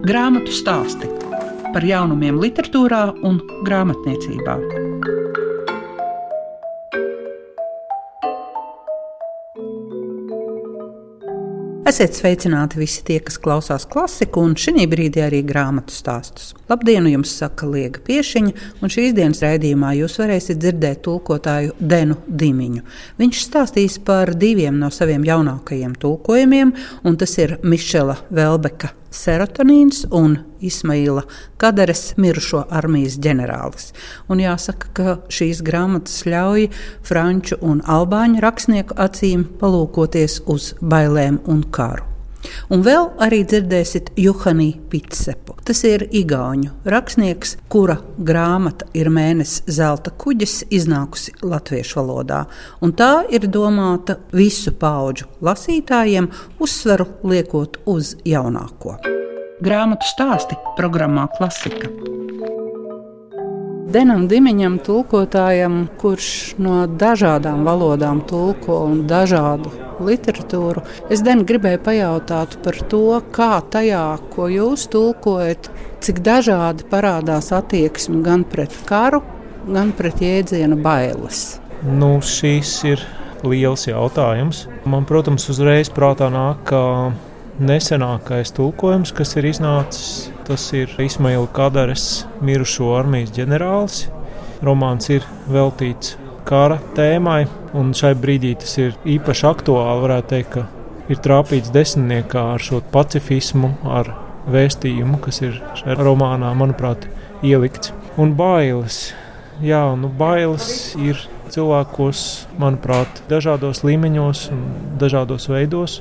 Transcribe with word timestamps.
Grāmatu 0.00 0.48
stāsti 0.48 1.04
par 1.74 1.84
jaunumiem, 1.84 2.38
literatūrā 2.40 3.02
un 3.28 3.36
grāmatniecībā. 3.66 4.54
Esiet 11.90 12.16
sveicināti 12.16 12.80
visi 12.80 13.02
tie, 13.04 13.18
kas 13.20 13.36
klausās 13.42 13.84
klasiku 13.90 14.40
un 14.46 14.54
šī 14.56 14.86
brīdī 14.88 15.20
arī 15.26 15.42
grāmatu 15.44 15.92
stāstus. 15.92 16.54
Labdien, 16.70 17.04
jums 17.10 17.34
saka 17.36 17.68
Liega 17.68 18.00
Piešiņa, 18.06 18.54
un 18.80 18.94
šīs 18.94 19.12
dienas 19.18 19.42
raidījumā 19.44 19.90
jūs 19.98 20.16
varēsiet 20.22 20.62
dzirdēt 20.62 21.02
tulkotāju 21.04 21.74
Denu 21.76 22.16
Dimiņu. 22.24 22.86
Viņš 23.20 23.42
stāstīs 23.50 23.98
par 24.00 24.32
diviem 24.32 24.80
no 24.80 24.88
saviem 24.94 25.28
jaunākajiem 25.28 25.98
tulkojumiem, 26.00 26.72
un 27.04 27.20
tas 27.20 27.36
ir 27.42 27.58
Mišela 27.60 28.16
Velbeka 28.30 28.94
serotonīns 29.10 30.04
un 30.10 30.38
Ismaila 30.60 31.24
Kadares 31.60 32.14
mirušo 32.20 32.64
armijas 32.70 33.18
ģenerālis. 33.22 33.90
Un 34.30 34.42
jāsaka, 34.44 34.92
ka 34.94 35.16
šīs 35.32 35.64
grāmatas 35.66 36.22
ļauj 36.28 36.68
franču 37.06 37.58
un 37.60 37.82
albāņu 37.86 38.44
rakstnieku 38.44 38.96
acīm 39.00 39.46
palūkoties 39.60 40.42
uz 40.46 40.72
bailēm 40.80 41.42
un 41.50 41.64
karu. 41.74 42.06
Un 42.70 42.84
vēl 42.86 43.08
arī 43.22 43.42
dzirdēsiet 43.44 44.12
Juhani 44.20 44.70
Pitsepu. 44.90 45.56
Tas 45.66 45.82
ir 45.88 46.06
Igaunu 46.10 46.72
rakstnieks, 46.88 47.56
kura 47.72 47.98
grāmata 48.16 48.88
ir 48.96 49.10
mēnesis 49.12 49.64
zelta 49.70 50.12
kuģis, 50.14 50.62
iznākusi 50.72 51.34
latviešu 51.42 52.00
valodā. 52.00 52.44
Un 52.80 52.94
tā 52.96 53.26
ir 53.30 53.48
domāta 53.50 54.18
visu 54.32 54.72
pauģu 54.72 55.28
lasītājiem, 55.44 56.30
uzsveru 56.62 57.08
liekot 57.26 57.82
uz 57.90 58.16
jaunāko. 58.24 58.96
Grāmatu 59.60 60.08
stāsti 60.08 60.56
programmā 60.78 61.26
Klasika. 61.36 61.90
Denam 63.90 64.28
Dimiņam, 64.30 64.78
tulkotājam, 64.86 65.82
kurš 65.98 66.30
no 66.62 66.84
dažādām 66.86 67.64
valodām 67.66 68.22
tulko 68.30 68.84
un 68.86 69.02
dažādu 69.10 69.89
literatūru, 70.06 70.82
es 71.12 71.22
Den 71.26 71.44
gribēju 71.48 71.82
pajautāt 71.86 72.56
par 72.64 72.78
to, 72.90 73.20
kā 73.34 73.60
tajā, 73.72 74.04
ko 74.32 74.48
jūs 74.50 74.88
tulkojat, 74.92 75.70
cik 76.04 76.22
dažādi 76.26 76.88
parādās 76.90 77.52
attieksme 77.56 78.22
gan 78.26 78.44
pret 78.48 78.74
karu, 78.88 79.22
gan 79.68 79.92
pret 79.96 80.22
jēdzienu 80.24 80.80
bailes. 80.82 81.60
Nu, 81.84 82.18
šīs 82.24 82.74
ir 82.88 83.04
liels 83.44 83.86
jautājums. 83.88 84.66
Man, 84.84 85.06
protams, 85.08 85.48
uzreiz 85.52 85.92
prātā 85.92 86.28
nāk, 86.32 86.66
ka 86.68 86.82
nesenākais 87.60 88.52
tulkojums, 88.56 89.12
kas 89.16 89.36
ir 89.36 89.48
iznācis 89.52 90.30
Tas 90.50 90.72
ir 90.72 90.90
Ismaila 90.98 91.46
Kadares 91.54 92.24
mirušo 92.42 92.88
armijas 92.98 93.30
ģenerālis. 93.36 94.00
Romāns 94.66 95.06
ir 95.14 95.22
veltīts 95.46 96.16
kara 96.48 96.80
tēmai, 96.96 97.44
un 97.76 97.92
šai 97.96 98.14
brīdī 98.18 98.54
tas 98.60 98.76
ir 98.80 98.96
īpaši 99.08 99.46
aktuāli. 99.50 100.04
Varētu 100.04 100.30
teikt, 100.32 100.54
ka 100.54 100.66
ir 101.10 101.22
trāpīts 101.24 101.72
desmitniekā 101.74 102.44
ar 102.54 102.64
šo 102.64 102.80
pacifismu, 102.92 103.74
ar 103.86 104.12
vēstījumu, 104.50 105.20
kas 105.24 105.42
ir 105.44 105.58
šajā 105.80 105.98
romānā, 106.00 106.52
manuprāt, 106.58 107.06
ielikts. 107.46 107.94
Un 108.20 108.34
bailes, 108.38 109.10
jā, 109.64 109.82
nu, 109.98 110.10
bailes 110.20 110.96
ir 111.00 111.20
cilvēkos, 111.50 112.24
manuprāt, 112.60 113.22
dažādos 113.30 113.82
līmeņos 113.86 114.48
un 114.54 114.64
dažādos 115.00 115.48
veidos. 115.50 116.00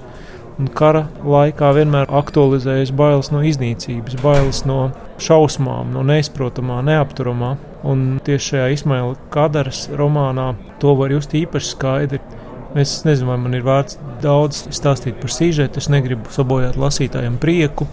Un 0.60 0.68
kara 0.76 1.06
laikā 1.24 1.70
vienmēr 1.78 2.10
aktualizējas 2.20 2.90
bailes 2.92 3.30
no 3.32 3.40
iznīcības, 3.48 4.18
bailes 4.20 4.66
no 4.68 4.90
šausmām, 5.24 5.94
no 5.96 6.04
neizprotamā, 6.04 6.82
neapturamā. 6.84 7.54
Un 7.88 8.18
tieši 8.26 8.54
šajā 8.54 8.66
Ismaila 8.76 9.14
Kadaras 9.32 9.86
romānā 9.96 10.50
to 10.82 10.98
var 11.00 11.14
just 11.16 11.32
īpaši 11.38 11.72
skaidri. 11.72 12.20
Es 12.76 12.98
nezinu, 13.08 13.30
vai 13.32 13.38
man 13.46 13.56
ir 13.56 13.64
vērts 13.64 14.02
daudz 14.22 14.66
stāstīt 14.76 15.16
par 15.22 15.32
sižetu. 15.32 15.80
Es 15.80 15.88
negribu 15.88 16.28
sabojāt 16.36 16.76
lasītājiem 16.78 17.40
prieku, 17.40 17.88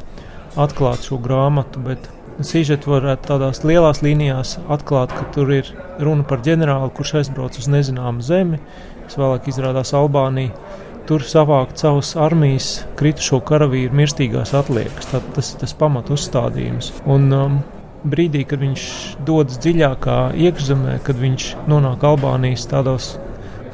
atklāt 0.59 1.07
šo 1.07 1.21
grāmatu, 1.23 1.85
bet 1.87 2.11
sižetu 2.45 2.97
varētu 2.97 3.31
tādās 3.31 3.63
lielās 3.63 4.03
līnijās 4.03 4.57
atklāt, 4.67 5.15
ka 5.15 5.29
tur 5.37 5.55
ir 5.55 5.71
runa 6.03 6.27
par 6.27 6.43
ģenerāli, 6.43 6.91
kurš 6.99 7.15
aizbrauc 7.23 7.63
uz 7.63 7.71
nezināmu 7.71 8.27
zemi, 8.27 8.59
kas 9.07 9.17
vēlāk 9.23 9.47
izrādās 9.55 9.95
Albānija 9.95 10.83
tur 11.07 11.25
savākt 11.27 11.81
savas 11.81 12.13
armijas 12.19 12.71
kritušo 12.99 13.41
karavīru 13.47 13.95
mirstīgās 13.97 14.55
atliekas. 14.59 15.11
Tā, 15.13 15.23
tas 15.37 15.53
ir 15.53 15.63
tas 15.63 15.75
pamat 15.79 16.11
uzstādījums. 16.15 16.93
Un, 17.07 17.29
um, 17.35 17.59
brīdī, 18.07 18.45
kad 18.49 18.63
viņš 18.63 18.87
dodas 19.27 19.61
dziļākā 19.63 20.19
iekšzemē, 20.47 20.99
kad 21.07 21.19
viņš 21.21 21.49
nonāk 21.71 22.05
Albānijas 22.07 22.67
tādos, 22.71 23.15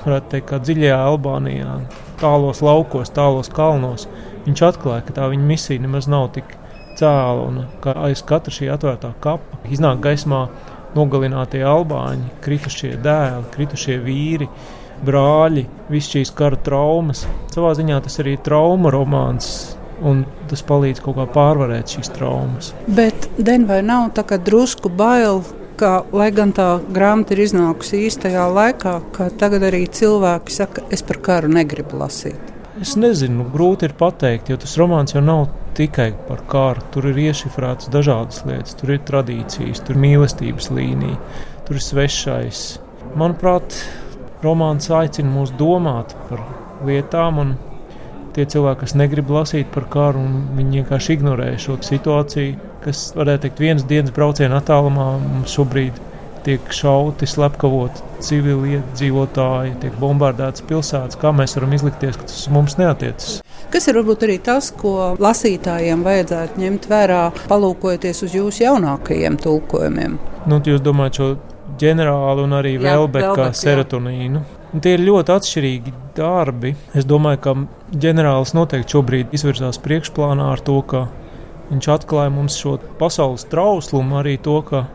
varētu 0.04 0.34
teikt, 0.34 0.48
kā 0.50 0.60
dziļajā 0.62 0.98
Albānijā, 1.10 1.76
tālos 2.22 2.62
laukos, 2.65 3.12
tālos 3.15 3.50
kalnos, 3.53 4.09
viņš 4.47 4.66
atklāja, 4.72 5.06
ka 5.06 5.16
tā 5.21 5.31
viņa 5.32 5.48
misija 5.48 5.82
nemaz 5.82 6.09
nav 6.10 6.31
tik 6.37 6.56
cēla 6.98 7.48
un 7.48 7.65
ka 7.82 7.97
aiz 8.06 8.22
katra 8.26 8.53
šī 8.53 8.69
atvērtā 8.75 9.15
kapa 9.25 9.62
iznāk 9.72 10.03
gaismā 10.04 10.47
nogalinātie 10.97 11.62
albāņi, 11.65 12.28
kritušie 12.44 12.97
dēli, 13.03 13.48
kritušie 13.54 13.97
vīri 14.04 14.48
brāļi, 15.06 15.66
visas 15.92 16.16
šīs 16.16 16.34
kara 16.36 16.58
traumas. 16.62 17.24
Savā 17.54 17.72
ziņā 17.78 18.00
tas 18.04 18.20
arī 18.22 18.36
ir 18.36 18.44
trauma 18.46 18.92
romāns. 18.94 19.76
Un 20.02 20.24
tas 20.50 20.64
palīdz 20.66 20.98
kaut 21.04 21.14
kā 21.20 21.28
pārvarēt 21.30 21.92
šīs 21.94 22.10
traumas. 22.16 22.72
Bet 22.90 23.28
Denvai 23.38 23.84
nav 23.86 24.08
tā 24.16 24.24
kā 24.26 24.41
drusku 24.42 24.91
bail, 24.91 25.44
ka, 25.78 25.92
lai 26.14 26.30
gan 26.34 26.50
tā 26.56 26.68
grāmata 26.94 27.36
ir 27.36 27.44
iznākusi 27.44 28.04
īstajā 28.08 28.48
laikā, 28.50 28.96
ka 29.14 29.28
tagad 29.38 29.68
arī 29.68 29.84
cilvēki 29.86 30.54
saka, 30.54 30.84
es 30.94 31.06
par 31.06 31.20
karu 31.22 31.52
negribu 31.52 32.00
lasīt. 32.02 32.50
Es 32.82 32.96
nezinu, 32.98 33.46
grūti 33.52 33.86
ir 33.86 33.94
pateikt, 33.98 34.50
jo 34.50 34.58
tas 34.58 34.74
romāns 34.80 35.14
jau 35.14 35.22
nav 35.22 35.46
tikai 35.76 36.10
par 36.28 36.42
kāru. 36.50 36.82
Tur 36.94 37.10
ir 37.12 37.20
iešifrētas 37.28 37.92
dažādas 37.92 38.42
lietas, 38.48 38.76
tur 38.80 38.94
ir 38.94 39.02
tradīcijas, 39.06 39.82
tur 39.86 39.96
ir 39.96 40.02
mīlestības 40.06 40.70
līnija, 40.74 41.18
tur 41.68 41.78
ir 41.78 41.84
svešais. 41.84 42.62
Manuprāt, 43.18 43.76
romāns 44.44 44.91
aicina 44.92 45.30
mūs 45.32 45.54
domāt 45.58 46.14
par 46.28 46.42
lietām, 46.86 47.38
un 47.42 47.54
tie 48.36 48.47
cilvēki, 48.48 48.80
kas 48.84 48.97
negrib 48.98 49.30
lasīt 49.32 49.72
par 49.75 49.88
karu, 49.92 50.22
viņi 50.56 50.82
vienkārši 50.82 51.19
ignorē 51.19 51.50
šo 51.60 51.78
situāciju, 51.84 52.56
kas, 52.84 53.10
varētu 53.19 53.47
teikt, 53.47 53.62
vienas 53.62 53.86
dienas 53.88 54.14
brauciena 54.14 54.62
attālumā 54.62 55.12
mums 55.22 55.54
šobrīd 55.56 56.00
tiek 56.42 56.72
šauti, 56.75 57.26
slepkavoti 57.28 58.03
civili 58.22 58.76
iedzīvotāji, 58.76 59.76
tiek 59.82 59.94
bombardētas 60.00 60.64
pilsētas. 60.66 61.19
Kā 61.20 61.30
mēs 61.34 61.54
varam 61.59 61.74
izlikties, 61.76 62.19
ka 62.19 62.26
tas 62.26 62.48
mums 62.53 62.78
neatiecas? 62.80 63.38
Kas 63.72 63.88
ir 63.88 63.98
varbūt 64.00 64.26
arī 64.26 64.38
tas, 64.42 64.72
ko 64.74 65.14
lasītājiem 65.22 66.03
vajadzētu 66.06 66.60
ņemt 66.62 66.91
vērā, 66.91 67.22
palūkojoties 67.50 68.24
uz 68.26 68.36
jūsu 68.36 68.66
jaunākajiem 68.66 69.38
tulkojumiem? 69.42 70.19
Nu, 70.50 70.59
jūs 70.66 70.82
domājat 70.82 71.20
šo 71.20 71.28
ģenerāli 71.81 72.44
un 72.47 72.56
arī 72.59 72.75
Velbeka 72.83 73.50
serotonīnu. 73.56 74.43
Un 74.72 74.81
tie 74.84 74.94
ir 74.97 75.05
ļoti 75.05 75.34
atšķirīgi 75.34 75.93
darbi. 76.16 76.72
Es 76.97 77.06
domāju, 77.09 77.41
ka 77.44 77.55
ģenerālis 78.05 78.55
noteikti 78.56 78.97
šobrīd 78.97 79.34
izvirzās 79.37 79.81
priekšplānā 79.84 80.49
ar 80.55 80.62
to, 80.65 80.78
ka 80.88 81.06
viņš 81.71 81.88
atklāja 81.93 82.33
mums 82.33 82.56
šo 82.60 82.78
pasaules 83.00 83.44
trauslumu, 83.53 84.19
arī 84.21 84.38
to, 84.43 84.59
ka 84.69 84.87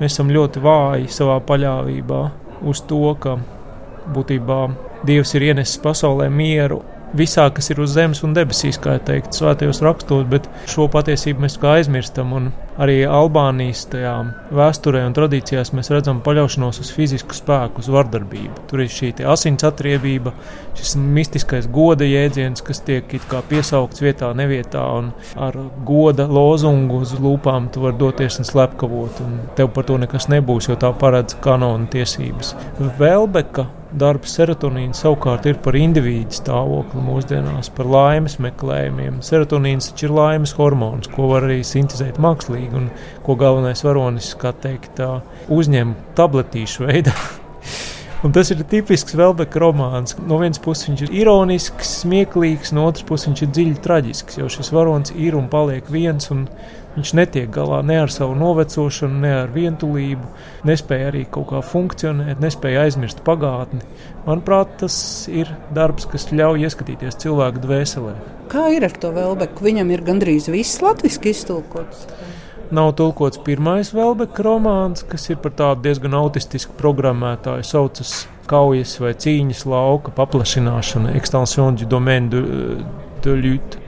mēs 0.00 0.14
esam 0.14 0.30
ļoti 0.34 0.62
vāji 0.62 1.10
savā 1.12 1.40
paļāvībā 1.48 2.22
uz 2.70 2.82
to, 2.88 3.04
ka 3.20 3.38
būtībā 4.14 4.64
Dievs 5.04 5.34
ir 5.36 5.50
ienesis 5.50 5.76
pasaulē 5.84 6.30
mieru 6.32 6.78
visā, 7.16 7.46
kas 7.54 7.70
ir 7.70 7.80
uz 7.84 7.94
zemes 7.94 8.22
un 8.26 8.34
debesīs, 8.36 8.78
kā 8.80 8.98
jau 8.98 9.04
teikt, 9.10 9.36
svētajos 9.36 9.82
rakstos, 9.84 10.26
bet 10.30 10.48
šo 10.70 10.88
patiesību 10.92 11.46
mēs 11.46 11.58
kā 11.62 11.78
aizmirstam. 11.78 12.32
Un 12.34 12.50
arī 12.80 13.04
Albānijas 13.06 13.84
vēsturē 14.54 15.04
un 15.06 15.14
tradīcijās 15.14 15.70
mēs 15.76 15.92
redzam 15.94 16.20
paļaušanos 16.24 16.80
uz 16.82 16.90
fizisku 16.94 17.36
spēku, 17.36 17.84
uz 17.84 17.90
vardarbību. 17.94 18.66
Tur 18.70 18.82
ir 18.84 18.90
šī 18.90 19.12
asins 19.30 19.66
atriebība, 19.66 20.34
šis 20.78 20.96
mistiskais 20.98 21.68
goda 21.70 22.06
jēdziens, 22.08 22.64
kas 22.66 22.82
tiek 22.86 23.14
piesaukts 23.50 24.02
vietā, 24.02 24.32
nevietā, 24.36 24.82
un 24.98 25.12
ar 25.38 25.58
goda 25.86 26.26
lozungu 26.26 27.04
uz 27.04 27.14
lūpām 27.20 27.70
tu 27.72 27.84
vari 27.84 27.98
doties 28.00 28.40
un 28.42 28.50
slepkavot, 28.50 29.22
un 29.24 29.38
tev 29.58 29.70
par 29.76 29.86
to 29.86 30.00
nekas 30.02 30.28
nebūs, 30.32 30.70
jo 30.70 30.78
tā 30.80 30.90
paredz 30.98 31.38
kanona 31.44 31.86
tiesības. 31.94 32.54
Velbeka 32.98 33.68
Darbs 33.94 34.32
serotonīns 34.34 35.04
savukārt 35.04 35.44
ir 35.46 35.60
par 35.62 35.76
individu 35.78 36.34
stāvokli 36.34 37.02
mūsdienās, 37.06 37.70
par 37.76 37.86
laimes 37.92 38.40
meklējumiem. 38.42 39.20
Serotonīns 39.22 39.92
taču 39.92 40.08
ir 40.08 40.16
laimes 40.16 40.56
hormons, 40.58 41.12
ko 41.14 41.28
var 41.30 41.46
arī 41.46 41.60
sintēzēt 41.66 42.18
mākslīgi, 42.22 42.74
un 42.74 42.90
ko 43.22 43.38
galvenais 43.38 43.84
varonis, 43.86 44.32
kā 44.40 44.50
teikt, 44.66 44.98
uzņem 45.60 45.94
tabletīšu 46.18 46.90
veidā. 46.90 47.14
Un 48.24 48.32
tas 48.32 48.48
ir 48.50 48.62
tipisks 48.64 49.16
Velbeka 49.18 49.60
romāns. 49.60 50.14
No 50.24 50.38
vienas 50.40 50.60
puses 50.64 50.88
viņš 50.88 51.02
ir 51.04 51.18
ironisks, 51.22 51.90
smieklīgs, 52.04 52.72
no 52.72 52.86
otras 52.88 53.04
puses 53.04 53.28
viņš 53.28 53.42
ir 53.44 53.50
dziļi 53.52 53.82
traģisks, 53.84 54.38
jo 54.40 54.48
šis 54.48 54.72
varonis 54.72 55.12
ir 55.12 55.36
un 55.36 55.50
paliek 55.52 55.90
viens. 55.92 56.30
Un 56.32 56.46
Viņš 56.94 57.10
netiek 57.18 57.48
galā 57.50 57.80
ne 57.82 57.96
ar 58.04 58.10
savu 58.12 58.36
novecošanu, 58.38 59.16
ne 59.24 59.30
ar 59.40 59.48
vientulību, 59.50 60.28
nespēja 60.68 61.08
arī 61.10 61.24
kaut 61.26 61.48
kā 61.50 61.62
funkcionēt, 61.66 62.38
nespēja 62.42 62.84
aizmirst 62.86 63.24
pagātni. 63.26 63.82
Manuprāt, 64.28 64.76
tas 64.84 64.96
ir 65.26 65.50
darbs, 65.74 66.06
kas 66.10 66.28
ļauj 66.30 66.68
ieskatīties 66.68 67.18
cilvēku 67.24 67.64
dvēselē. 67.64 68.14
Kā 68.52 68.68
ir 68.76 68.86
ar 68.86 68.94
to 69.02 69.10
Velbeku? 69.16 69.66
Viņam 69.66 69.90
ir 69.90 70.06
gandrīz 70.06 70.46
viss 70.54 70.78
latviešu 70.84 71.26
iztulkots. 71.32 72.06
Nav 72.72 72.94
tulkots 72.96 73.40
pirmais 73.44 73.92
Velbeka 73.94 74.44
romāns, 74.46 75.04
kas 75.08 75.28
ir 75.28 75.36
par 75.42 75.52
tādu 75.58 75.84
diezgan 75.84 76.16
autistisku 76.16 76.72
programmētāju, 76.78 77.66
saucas 77.68 78.14
kaujas 78.48 78.96
vai 79.00 79.12
cīņas 79.16 79.64
lauka 79.68 80.12
paplašināšana, 80.16 81.14
extension 81.18 81.76
du 81.76 81.88
domaine 81.88 82.32
de, 82.32 82.42
de 83.24 83.36
lutte 83.40 83.84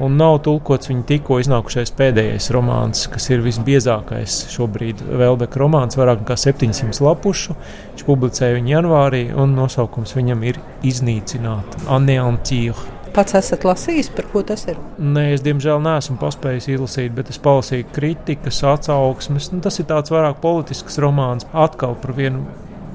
un 0.00 0.16
nav 0.16 0.38
tulkots 0.46 0.88
viņa 0.90 1.04
tikko 1.08 1.38
iznākušais 1.42 1.92
pēdējais 1.98 2.48
romāns, 2.54 3.04
kas 3.12 3.28
ir 3.32 3.42
visbiezākais 3.44 4.38
šobrīd 4.52 5.02
Velbeka 5.20 5.60
romāns, 5.60 5.98
vairāk 6.00 6.22
nekā 6.22 6.38
700 6.40 7.02
lapušu. 7.04 7.56
Viņš 7.92 8.06
publicēja 8.08 8.56
viņu 8.56 8.74
janvārī, 8.76 9.22
un 9.36 9.56
nosaukums 9.58 10.16
viņam 10.16 10.48
ir 10.48 10.60
Iznīcināt, 10.88 11.76
Aneantīra. 11.92 13.01
Pats 13.12 13.34
esat 13.36 13.66
lasījis, 13.68 14.08
par 14.16 14.24
ko 14.32 14.40
tas 14.48 14.62
ir? 14.72 14.78
Nē, 14.96 15.26
es 15.34 15.42
diemžēl 15.44 15.82
neesmu 15.84 16.16
paspējis 16.20 16.70
izlasīt, 16.72 17.12
bet 17.12 17.28
es 17.28 17.40
palasīju 17.44 17.90
kritikas, 17.92 18.62
atsauksmes. 18.64 19.50
Nu, 19.52 19.60
tas 19.64 19.76
ir 19.82 19.88
tāds 19.90 20.12
vairāk 20.14 20.40
politisks 20.40 20.96
romāns, 21.02 21.44
atkal 21.52 21.92
par 22.00 22.14
vienu 22.16 22.46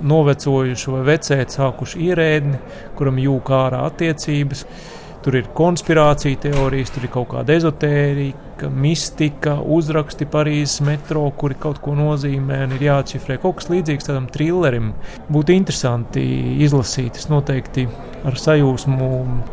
novecojušu 0.08 0.96
vai 0.96 1.04
vecēt 1.12 1.54
sākušu 1.54 2.02
ierēdni, 2.08 2.58
kuram 2.98 3.22
jūka 3.22 3.62
ārā 3.68 3.84
attiecības. 3.92 4.66
Tur 5.28 5.36
ir 5.36 5.48
konspirācija 5.52 6.40
teorijas, 6.40 6.94
tur 6.96 7.04
ir 7.04 7.10
kaut 7.12 7.26
kāda 7.34 7.52
ezotērija, 7.58 8.46
mistika, 8.72 9.58
uzraksti 9.60 10.24
Parīzes 10.32 10.80
metro, 10.88 11.26
kuri 11.36 11.58
kaut 11.60 11.82
ko 11.84 11.98
nozīmē 11.98 12.62
un 12.64 12.76
ir 12.78 12.86
jāatšifrē. 12.86 13.36
Kaut 13.44 13.58
kas 13.60 13.68
līdzīgs 13.68 14.08
tādam 14.08 14.30
trillerim. 14.32 14.94
Būtu 15.28 15.52
interesanti 15.52 16.24
izlasīt. 16.64 17.20
Es 17.20 17.28
noteikti 17.28 17.84
ar 18.24 18.40
sajūsmu, 18.40 19.10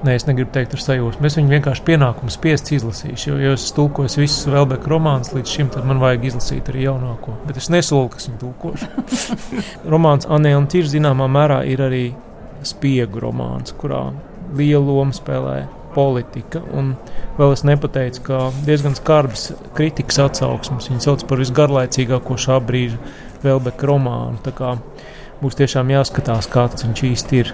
nē, 0.06 0.14
es 0.14 0.28
negribu 0.28 0.54
teikt 0.54 0.76
ar 0.78 0.84
sajūsmu. 0.84 1.26
Es 1.26 1.38
viņu 1.40 1.56
vienkārši 1.56 1.82
pienākumu 1.88 2.30
spiests 2.30 2.76
izlasīšu. 2.78 3.32
Jo, 3.32 3.38
ja 3.42 3.54
es 3.58 3.64
tulkoju 3.74 4.12
visus 4.22 4.46
Velbeka 4.54 4.92
romānus 4.92 5.34
līdz 5.34 5.56
šim, 5.56 5.72
tad 5.74 5.88
man 5.90 5.98
vajag 6.02 6.28
izlasīt 6.30 6.70
arī 6.70 6.86
jaunāko. 6.86 7.34
Bet 7.48 7.58
es 7.58 7.66
nesolu, 7.74 8.12
kas 8.14 8.30
viņu 8.30 8.38
tulkošu. 8.44 8.92
Romāns 9.96 10.30
Anē 10.30 10.54
un 10.60 10.70
Tīrs 10.70 10.94
zināmā 10.94 11.26
mērā 11.26 11.64
ir 11.66 11.82
arī 11.82 12.04
spiegu 12.62 13.26
romāns, 13.26 13.74
kurā 13.76 14.04
lielu 14.56 14.98
lomu 14.98 15.16
spēlē 15.16 15.64
politika. 15.94 16.62
Un 16.74 16.94
vēl 17.38 17.54
es 17.54 17.64
nepateicu, 17.66 18.24
ka 18.26 18.40
diezgan 18.66 18.96
skarbas 18.98 19.52
kritikas 19.76 20.20
atsauksmes 20.26 20.90
viņa 20.90 21.04
sauc 21.06 21.26
par 21.28 21.42
visgarlaicīgāko 21.42 22.38
šā 22.46 22.58
brīža 22.64 22.98
Velbeka 23.44 23.90
romānu. 23.90 24.40
Būs 25.42 25.58
tiešām 25.58 25.90
jāskatās, 25.90 26.48
kāds 26.48 26.86
viņš 26.86 27.04
īsti 27.10 27.40
ir. 27.42 27.52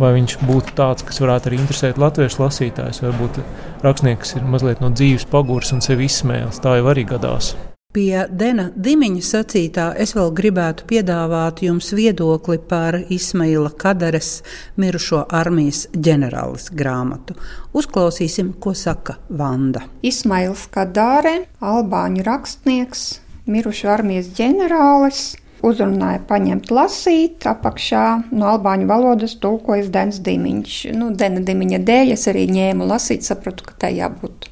Vai 0.00 0.14
viņš 0.16 0.38
būtu 0.46 0.76
tāds, 0.78 1.04
kas 1.04 1.20
varētu 1.20 1.50
arī 1.50 1.60
interesēt 1.60 2.00
latviešu 2.00 2.44
lasītājus, 2.46 3.02
vai 3.02 3.12
varbūt 3.12 3.40
rakstnieks, 3.84 4.36
ir 4.38 4.50
mazliet 4.56 4.80
no 4.80 4.94
dzīves 4.94 5.28
pagurs 5.28 5.74
un 5.76 5.84
sevi 5.84 6.08
izsmēlis. 6.08 6.62
Tā 6.64 6.78
jau 6.78 6.92
arī 6.94 7.04
gadās. 7.08 7.56
Pie 7.96 8.26
Dena 8.28 8.66
Dimiņa 8.76 9.22
sacītā 9.24 9.84
es 10.04 10.10
vēl 10.12 10.28
gribētu 10.36 10.84
piedāvāt 10.90 11.62
jums 11.64 11.86
viedokli 11.96 12.58
par 12.60 12.98
Ismaila 13.08 13.70
Kadares 13.72 14.42
mirušo 14.76 15.22
armijas 15.32 15.86
ģenerālis 15.96 16.66
grāmatu. 16.76 17.32
Uzklausīsim, 17.72 18.50
ko 18.60 18.74
saka 18.76 19.14
Vanda. 19.32 19.86
Ismails 20.04 20.66
Kadare, 20.74 21.46
albāņu 21.64 22.26
rakstnieks, 22.26 23.06
mirušo 23.48 23.88
armijas 23.94 24.28
ģenerālis. 24.36 25.22
Uzrunāja 25.64 26.20
paņemt 26.28 26.68
lasīt, 26.76 27.46
apakšā 27.48 28.02
no 28.28 28.50
albāņu 28.50 28.90
valodas 28.90 29.38
tulkojas 29.40 29.88
Dens 29.94 30.20
Dimiņš. 30.20 30.76
Nu, 31.00 31.14
Dena 31.16 31.40
Dimiņa 31.40 31.80
dēļ 31.88 32.12
es 32.18 32.28
arī 32.28 32.44
ņēmu 32.58 32.90
lasīt, 32.92 33.24
sapratu, 33.24 33.64
ka 33.70 33.78
tai 33.86 33.94
jābūt 34.02 34.50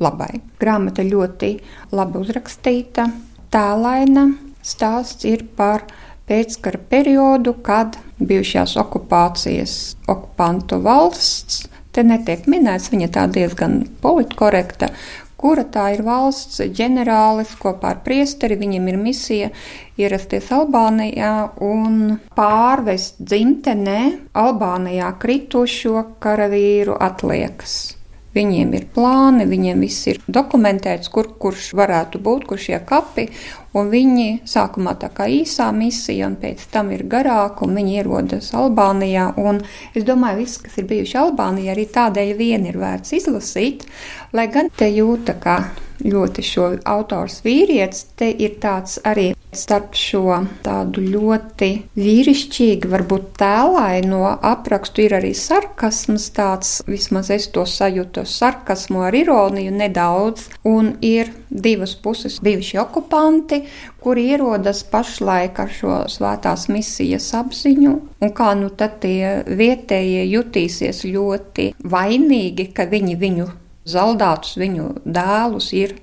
labai. 0.00 0.40
Grāmata 0.60 1.04
ļoti 1.06 1.52
labi 1.94 2.22
uzrakstīta, 2.22 3.08
tēlaina. 3.54 4.28
Stāsts 4.64 5.26
ir 5.28 5.44
par 5.56 5.84
pēckara 6.28 6.80
periodu, 6.88 7.52
kad 7.64 7.98
bijušās 8.18 8.78
okupācijas 8.80 9.74
okupantu 10.08 10.80
valsts, 10.84 11.66
te 11.92 12.02
netiek 12.06 12.48
minēts, 12.50 12.88
viņa 12.92 13.10
tā 13.12 13.26
diezgan 13.30 13.82
politkorekta, 14.02 14.88
kura 15.44 15.66
tā 15.68 15.90
ir 15.92 16.00
valsts 16.06 16.62
ģenerālis 16.74 17.52
kopā 17.60 17.92
ar 17.92 18.00
priesteri. 18.06 18.56
Viņam 18.56 18.88
ir 18.88 18.96
misija 19.00 19.50
ierasties 20.00 20.48
Albānijā 20.54 21.34
un 21.64 22.16
pārvest 22.36 23.20
dzimtenē 23.20 23.98
Albānijā 24.40 25.12
kritušo 25.20 26.06
karavīru 26.24 26.96
atliekas. 26.96 27.93
Viņiem 28.34 28.72
ir 28.74 28.86
plāni, 28.94 29.46
viņiem 29.46 29.84
viss 29.84 30.08
ir 30.10 30.18
dokumentēts, 30.26 31.10
kur 31.14 31.28
kurš 31.38 31.68
varētu 31.78 32.18
būt, 32.18 32.48
kur 32.50 32.58
šie 32.58 32.80
kapi. 32.86 33.28
Un 33.74 33.90
viņi 33.90 34.46
sākumā 34.46 34.94
tā 34.98 35.08
kā 35.14 35.26
īsā 35.30 35.68
misija, 35.74 36.28
un 36.30 36.34
pēc 36.42 36.66
tam 36.74 36.92
ir 36.94 37.06
garāka, 37.10 37.66
un 37.66 37.78
viņi 37.78 37.96
ierodas 38.00 38.50
Albānijā. 38.54 39.32
Un 39.38 39.62
es 39.94 40.06
domāju, 40.06 40.42
viss, 40.42 40.62
kas 40.62 40.78
ir 40.82 40.90
bijuši 40.90 41.18
Albānijā, 41.22 41.74
arī 41.74 41.86
tādēļ 41.94 42.34
vien 42.38 42.66
ir 42.70 42.78
vērts 42.82 43.14
izlasīt, 43.18 43.86
lai 44.34 44.48
gan 44.50 44.70
te 44.74 44.90
jūta, 44.90 45.38
ka 45.42 45.58
ļoti 46.02 46.42
šo 46.46 46.68
autors 46.90 47.40
vīrietis, 47.46 48.06
te 48.18 48.30
ir 48.30 48.58
tāds 48.62 48.98
arī 49.06 49.32
starp 49.58 49.94
šo 49.98 50.38
tādu 50.64 51.02
ļoti 51.04 51.70
vīrišķīgu, 51.98 52.90
varbūt 52.92 53.30
tēlaino 53.40 54.22
aprakstu 54.44 55.04
ir 55.06 55.16
arī 55.18 55.32
sarkasms 55.38 56.28
tāds, 56.36 56.74
vismaz 56.88 57.30
es 57.34 57.48
to 57.54 57.64
sajūtu, 57.68 58.26
sarkasmu 58.28 59.04
ar 59.08 59.16
ironiju 59.16 59.74
nedaudz, 59.74 60.48
un 60.68 60.94
ir 61.04 61.32
divas 61.50 61.94
puses, 61.94 62.40
šie 62.44 62.80
okupanti, 62.82 63.64
kuri 64.04 64.28
ierodas 64.34 64.84
pašlaik 64.90 65.58
ar 65.60 65.72
šo 65.72 65.98
svētās 66.12 66.68
misijas 66.68 67.30
apziņu, 67.38 67.94
un 68.20 68.32
kā 68.36 68.52
nu 68.58 68.70
tad 68.70 69.00
tie 69.04 69.42
vietējie 69.46 70.24
jutīsies 70.32 71.04
ļoti 71.08 71.72
vainīgi, 71.84 72.70
ka 72.76 72.88
viņi 72.90 73.20
viņu 73.20 73.50
zaldātus, 73.88 74.56
viņu 74.60 74.88
dēlus 75.04 75.72
ir 75.76 75.98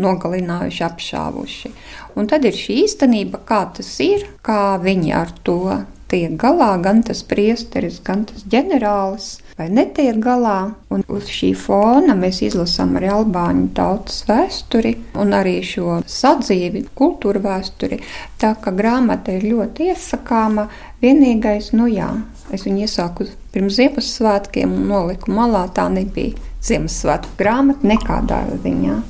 nogalinājuši, 0.00 0.84
apšāvuši. 0.88 1.72
Un 2.18 2.28
tad 2.30 2.44
ir 2.48 2.56
šī 2.56 2.82
īstenība, 2.86 3.42
kā 3.46 3.64
tas 3.76 3.94
ir, 4.04 4.26
kā 4.46 4.76
viņi 4.82 5.16
ar 5.16 5.32
to 5.46 5.62
tiek 6.10 6.34
galā, 6.40 6.72
gan 6.82 7.02
tas 7.06 7.22
priesteris, 7.26 8.00
gan 8.04 8.24
tas 8.28 8.42
ģenerālis, 8.50 9.28
vai 9.58 9.68
netiek 9.70 10.18
galā. 10.22 10.72
Un 10.90 11.04
uz 11.12 11.30
šī 11.30 11.52
fona 11.58 12.16
mēs 12.18 12.42
izlasām 12.46 12.96
arī 12.98 13.12
albāņu 13.14 13.68
tautas 13.76 14.24
vēsturi 14.28 14.96
un 15.20 15.36
arī 15.36 15.60
šo 15.66 16.00
sadzīvi, 16.10 16.88
kultūra 16.98 17.42
vēsturi. 17.44 18.00
Tā 18.42 18.56
kā 18.62 18.74
grāmata 18.74 19.36
ir 19.36 19.46
ļoti 19.52 19.90
iesakāma, 19.92 20.66
vienīgais, 21.04 21.72
nu 21.78 21.86
jā, 21.90 22.10
es 22.50 22.66
viņu 22.66 22.86
iesāku 22.88 23.30
pirms 23.54 23.78
Ziemassvētkiem 23.78 24.74
un 24.74 24.90
noliku 24.90 25.32
malā, 25.36 25.68
tā 25.74 25.86
nebija 25.92 26.36
Ziemassvētku 26.66 27.38
grāmata 27.40 27.94
nekādā 27.94 28.44
ziņā 28.66 29.00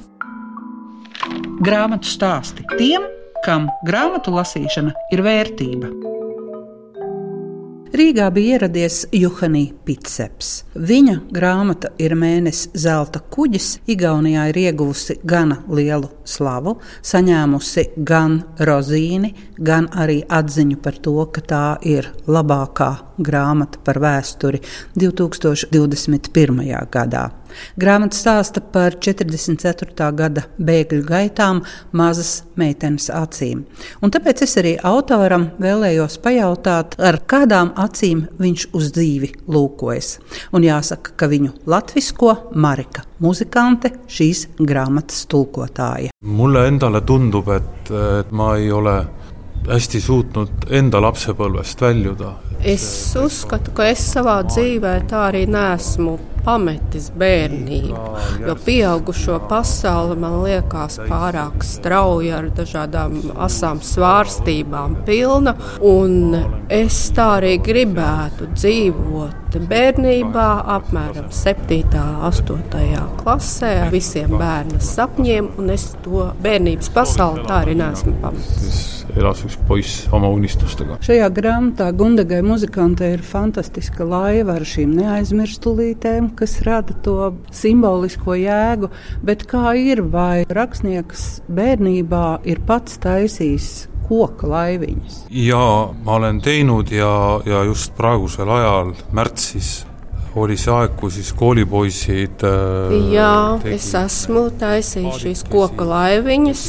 grāmatu 1.60 2.08
stāsti 2.08 2.64
tiem, 2.78 3.04
kam 3.44 3.68
grāmatu 3.86 4.32
lasīšana 4.32 4.94
ir 5.12 5.24
vērtība. 5.24 5.90
Rīgā 7.90 8.28
bija 8.30 8.54
ieradies 8.54 9.00
Juhanī 9.12 9.64
Pitseps. 9.84 10.50
Viņa 10.78 11.16
grāmata 11.34 11.90
ir 11.98 12.14
mēnesis 12.14 12.70
zelta 12.78 13.18
kuģis. 13.34 13.80
Igaunijā 13.90 14.44
ir 14.52 14.60
ieguvusi 14.62 15.16
gana 15.26 15.58
lielu 15.66 16.06
slavu, 16.22 16.76
saņēmusi 17.02 17.84
gan 18.06 18.38
rozīni, 18.62 19.32
gan 19.58 19.90
arī 19.90 20.20
atziņu 20.22 20.78
par 20.80 21.02
to, 21.02 21.16
ka 21.34 21.42
tā 21.42 21.64
ir 21.82 22.12
labākā 22.30 22.92
grāmata 23.18 23.82
par 23.84 23.98
vēsturi 24.00 24.62
2021. 24.94 26.72
gadā. 26.94 27.26
Grāmata 27.80 28.16
stāsta 28.16 28.62
par 28.62 28.96
44. 29.02 30.10
gada 30.16 30.46
bēgļu 30.58 31.02
gaitām 31.08 31.62
mazas 31.92 32.42
meitenes 32.60 33.10
acīm. 33.14 33.64
Un 34.02 34.14
tāpēc 34.14 34.44
es 34.46 34.56
arī 34.60 34.76
autoram 34.82 35.50
vēlējos 35.60 36.18
pajautāt, 36.24 36.98
ar 36.98 37.20
kādām 37.26 37.74
acīm 37.80 38.26
viņš 38.40 38.68
uz 38.76 38.90
dzīvi 38.96 39.32
lūkojas. 39.50 40.16
Un 40.56 40.66
jāsaka, 40.66 41.14
ka 41.16 41.30
viņu 41.30 41.54
latvisko 41.70 42.36
Marika 42.54 43.04
muzikante, 43.20 43.92
šīs 44.08 44.46
grāmatas 44.58 45.26
tulkotāja. 45.30 46.10
mulle 46.24 46.66
endale 46.68 47.00
tundub, 47.06 47.48
et, 47.48 47.90
et 47.90 48.30
ma 48.32 48.54
ei 48.56 48.70
ole 48.72 48.96
hästi 49.68 50.00
suutnud 50.00 50.70
enda 50.70 51.00
lapsepõlvest 51.02 51.80
väljuda. 51.80 52.32
es 52.64 52.84
uzskatu, 53.16 53.72
ka 53.76 53.88
es 53.88 54.02
savā 54.14 54.40
dzīvē 54.48 54.94
tā 55.10 55.26
arī 55.28 55.46
neesmu 55.48 56.18
pametis 56.44 57.10
bērnību. 57.20 58.04
Jo 58.46 58.56
pieaugušo 58.64 59.38
pasaule 59.50 60.16
man 60.20 60.40
liekas 60.44 60.98
pārāk 61.08 61.64
strauja 61.66 62.40
ar 62.40 62.50
dažādām 62.56 63.18
asām 63.46 63.82
svārstībām 63.84 65.00
pilna. 65.08 65.56
Un 65.84 66.36
es 66.72 67.02
tā 67.16 67.28
arī 67.40 67.56
gribētu 67.64 68.50
dzīvot 68.54 69.58
bērnībā, 69.70 70.48
apmēram 70.76 71.26
7. 71.34 71.80
un 71.98 72.22
8. 72.30 73.02
klasē, 73.22 73.72
ar 73.86 73.92
visiem 73.94 74.36
bērnu 74.38 74.78
sapņiem, 74.84 75.52
un 75.58 75.74
es 75.74 75.90
to 76.04 76.30
bērnības 76.44 76.94
pasauli 76.94 77.46
tā 77.50 77.64
arī 77.64 77.76
neesmu 77.82 78.16
pametis 78.22 79.00
poiss 79.68 80.06
oma 80.14 80.28
unistustega. 80.32 80.98
Šajā 81.04 81.28
grāmatā 81.34 81.90
Gundagai 81.96 82.40
muzikantei 82.46 83.14
ir 83.16 83.24
fantastiska 83.26 84.04
laiva 84.06 84.56
ar 84.58 84.66
šīm 84.66 84.94
neaizmirstulītēm, 84.98 86.29
kas 86.36 86.58
rada 86.66 86.96
to 87.04 87.32
simbolisko 87.54 88.36
jēgu. 88.38 88.90
Bet 89.26 89.46
kā 89.50 89.74
ir, 89.78 90.02
vai 90.12 90.46
rakstnieks 90.48 91.42
bērnībā 91.50 92.40
ir 92.48 92.62
pats 92.66 92.98
taisījis 93.02 93.70
koka 94.10 94.48
laiviņas? 94.50 95.20
Jā, 95.30 95.66
ma 96.04 96.18
olen 96.18 96.40
teinud 96.42 96.90
ja, 96.94 97.12
ja 97.46 97.62
just 97.68 97.94
praegusel 97.98 98.50
ajal 98.50 98.94
märtsis 99.14 99.80
oli 100.38 100.54
see 100.58 100.70
aeg, 100.70 100.94
kui 100.98 101.10
siis 101.10 101.32
koolipoisid 101.34 102.44
äh, 102.46 102.92
Jā, 103.14 103.58
es 103.66 103.88
esmu 103.98 104.46
taisījis 104.60 105.22
šīs 105.24 105.44
koka 105.50 105.86
laiviņas 105.88 106.64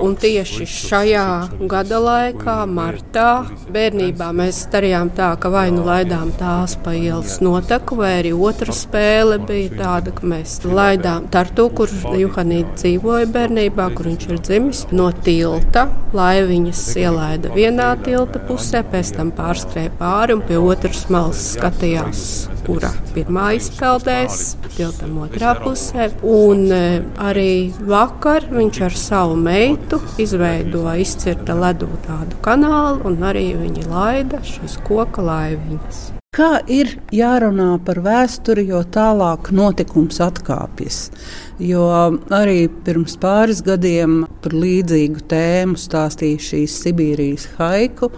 Un 0.00 0.14
tieši 0.16 0.64
šajā 0.64 1.24
gada 1.68 1.98
laikā, 2.00 2.54
martā, 2.64 3.44
bērnībā 3.72 4.30
mēs 4.32 4.62
darījām 4.72 5.10
tā, 5.12 5.34
ka 5.40 5.50
vai 5.52 5.66
nu 5.74 5.84
laidām 5.84 6.30
tās 6.38 6.78
pa 6.80 6.94
ielas 6.96 7.42
noteku, 7.44 7.98
vai 8.00 8.14
arī 8.22 8.32
otra 8.32 8.72
spēle 8.72 9.36
bija 9.44 9.74
tāda, 9.76 10.14
ka 10.16 10.30
mēs 10.32 10.62
laidām 10.64 11.28
Tartu, 11.32 11.68
kur 11.76 11.92
Juhanīte 12.16 12.72
dzīvoja 12.80 13.28
bērnībā, 13.34 13.90
kur 13.96 14.08
viņš 14.08 14.26
ir 14.30 14.40
dzimis, 14.40 14.82
no 14.96 15.10
tilta. 15.12 15.84
Laiviņas 16.16 16.80
ielaida 17.00 17.52
vienā 17.52 17.90
tilta 18.04 18.40
pusē, 18.48 18.82
pēc 18.88 19.12
tam 19.18 19.32
pārskrēja 19.36 19.92
pāri 20.00 20.36
un 20.36 20.42
pie 20.48 20.56
otras 20.60 21.04
malas 21.12 21.44
skatījās, 21.52 22.24
kura 22.64 22.90
pirmā 23.12 23.52
izpeldēs, 23.58 24.40
tiltam 24.76 25.20
otrā 25.24 25.54
pusē. 25.60 26.10
Un 26.24 26.66
e, 26.72 26.82
arī 27.20 27.54
vakar 27.88 28.48
viņš 28.52 28.82
ar 28.88 29.00
savu 29.00 29.38
meitu 29.40 29.81
vietu, 29.82 30.00
izveidoja 30.18 30.96
izcirta 31.00 31.54
ledu 31.54 31.88
tādu 32.06 32.38
kanālu, 32.42 33.02
un 33.08 33.22
arī 33.22 33.52
viņi 33.56 33.86
laida 33.90 34.42
šīs 34.44 34.78
koka 34.86 35.22
laiviņas. 35.22 36.12
Kā 36.32 36.62
ir 36.64 36.94
jārunā 37.12 37.76
par 37.84 37.98
vēsturi, 38.00 38.64
jo 38.70 38.80
tālāk 38.88 39.50
notikums 39.52 40.16
atkāpjas? 40.24 41.10
Jo 41.60 41.84
arī 42.32 42.70
pirms 42.86 43.18
pāris 43.20 43.60
gadiem 43.62 44.22
par 44.40 44.54
līdzīgu 44.56 45.26
tēmu 45.28 45.76
stāstīja 45.76 46.40
šīs 46.40 46.78
Sibīrijas 46.86 47.50
haiku, 47.58 48.08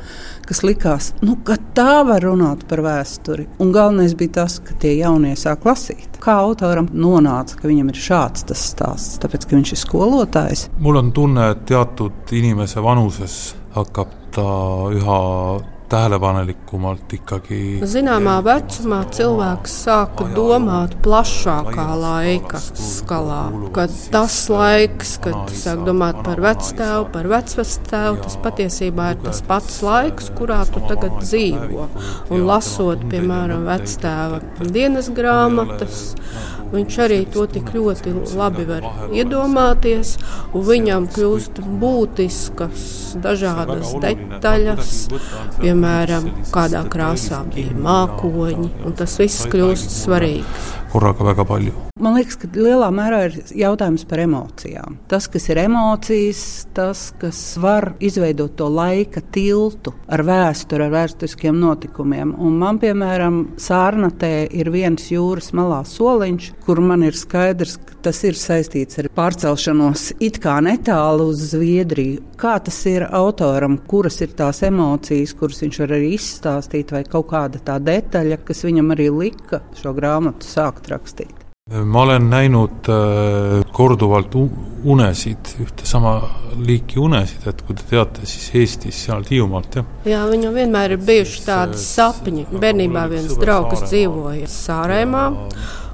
kas 0.49 0.63
likās, 0.67 1.11
nu, 1.25 1.37
ka 1.47 1.57
tā 1.77 2.03
var 2.07 2.25
runāt 2.25 2.65
par 2.71 2.83
vēsturi. 2.85 3.47
Un 3.63 3.73
galvenais 3.75 4.17
bija 4.19 4.41
tas, 4.41 4.59
ka 4.65 4.77
tie 4.81 4.97
jaunie 4.99 5.35
sāk 5.39 5.67
lasīt. 5.69 6.21
Kā 6.25 6.39
autoram 6.45 6.89
nonāca, 6.93 7.59
ka 7.61 7.69
viņam 7.69 7.93
ir 7.93 8.01
šāds 8.01 8.47
tas 8.49 8.65
stāsts, 8.73 9.21
tāpēc 9.23 9.49
ka 9.49 9.59
viņš 9.59 9.75
ir 9.75 9.83
skolotājs? 9.85 10.69
mul 10.85 11.01
on 11.01 11.13
tunne, 11.17 11.51
et 11.55 11.67
teatud 11.69 12.33
inimese 12.33 12.83
vanuses 12.85 13.55
hakkab 13.75 14.13
ta 14.35 14.49
üha 14.95 15.21
tähelepanelikumalt 15.95 17.13
ikkagi. 17.19 17.61
Zināmā 17.87 18.39
vecumā 18.45 19.01
cilvēks 19.15 19.75
sāka 19.85 20.27
domāt 20.35 20.97
plašākā 21.05 21.87
laika 22.01 22.61
skalā. 22.61 23.43
Kad 23.77 23.95
tas 24.15 24.39
laiks, 24.51 25.17
kad 25.25 25.53
sāk 25.55 25.85
domāt 25.87 26.19
par 26.27 26.43
vectēvu, 26.45 27.07
par 27.15 27.29
vecvectēvu, 27.31 28.23
tas 28.25 28.39
patiesībā 28.47 29.13
ir 29.15 29.23
tas 29.29 29.43
pats 29.47 29.79
laiks, 29.87 30.33
kurā 30.39 30.63
tu 30.71 30.83
tagad 30.89 31.21
dzīvo. 31.23 31.89
Un 32.35 32.47
lasot, 32.49 33.07
piemēram, 33.13 33.67
vectēva 33.69 34.43
dienas 34.75 35.13
grāmatas, 35.15 36.03
Viņš 36.75 36.99
arī 37.05 37.21
to 37.31 37.47
tik 37.51 37.71
ļoti 37.75 38.15
labi 38.35 38.67
var 38.69 38.87
iedomāties, 39.15 40.17
un 40.53 40.67
viņam 40.69 41.09
kļūst 41.15 41.61
būtiskas 41.83 42.87
dažādas 43.25 43.95
detaļas, 44.03 44.95
piemēram, 45.61 46.31
kādā 46.55 46.83
krāsā 46.91 47.45
bija 47.55 47.77
mākoņi, 47.79 48.71
un 48.85 48.97
tas 48.99 49.19
viss 49.23 49.47
kļūst 49.53 50.01
svarīgs 50.03 50.75
korraga 50.95 51.25
väga 51.25 51.45
palju. 51.45 51.73
Man 52.05 52.19
liekas, 52.19 52.37
ka 52.37 52.49
lielā 52.53 52.91
mērā 52.93 53.19
ir 53.31 53.37
jautājums 53.57 54.03
par 54.05 54.21
emocijām. 54.21 54.99
Tas, 55.09 55.25
kas 55.33 55.47
ir 55.49 55.63
emocijas, 55.63 56.43
tas, 56.77 57.07
kas 57.17 57.39
var 57.57 57.95
izveidot 58.05 58.59
to 58.59 58.67
laika 58.69 59.23
tiltu 59.33 59.95
ar 60.13 60.21
vēsturi, 60.29 60.85
ar 60.85 60.93
vēsturiskiem 60.93 61.57
notikumiem. 61.63 62.35
Un 62.37 62.59
man, 62.61 62.77
piemēram, 62.83 63.39
Sārnatē 63.57 64.51
ir 64.53 64.69
viens 64.75 65.07
jūras 65.09 65.55
malā 65.57 65.81
soliņš, 65.89 66.51
kur 66.67 66.83
man 66.85 67.07
ir 67.09 67.17
skaidrs, 67.17 67.79
ka 67.81 67.97
tas 68.05 68.21
ir 68.29 68.37
saistīts 68.37 69.01
ar 69.01 69.09
pārcelšanos 69.17 70.11
it 70.27 70.43
kā 70.45 70.59
netālu 70.67 71.31
uz 71.33 71.41
Zviedriju. 71.55 72.21
Kā 72.37 72.59
tas 72.67 72.83
ir 72.91 73.07
autoram, 73.09 73.79
kuras 73.89 74.21
ir 74.21 74.35
tās 74.37 74.61
emocijas, 74.69 75.33
kuras 75.41 75.65
viņš 75.65 75.81
var 75.87 75.97
arī 75.97 76.13
izstāstīt, 76.19 76.93
vai 76.93 77.07
kaut 77.09 77.31
kāda 77.33 77.65
tā 77.65 77.79
detaļa, 77.81 78.43
kas 78.45 78.61
viņam 78.69 78.93
arī 78.93 79.09
lika 79.23 79.63
šo 79.81 79.97
grāmatu 79.97 80.53
sākt 80.53 80.93
rakstīt? 80.93 81.44
Ma 81.73 82.03
olen 82.03 82.27
näinud 82.31 82.89
äh, 82.93 83.63
korduvalt 83.73 84.35
unesid, 84.85 85.55
ühte 85.65 85.87
sama 85.89 86.19
liiki 86.61 86.99
unesid, 87.01 87.47
et 87.49 87.63
kui 87.65 87.77
te 87.79 87.87
teate, 87.89 88.27
siis 88.29 88.51
Eestis 88.61 88.99
seal 89.07 89.25
Hiiumaalt, 89.31 89.79
jah? 89.79 89.87
Jā, 90.05 90.19
viņam 90.29 90.59
vienmēr 90.59 90.99
ir 90.99 91.07
bijuši 91.09 91.41
tādi 91.47 91.81
sapņi. 91.81 92.45
Bērnībā 92.53 93.07
viens 93.09 93.33
draugs 93.41 93.87
dzīvoja 93.87 94.51
Sārēmā. 94.53 95.25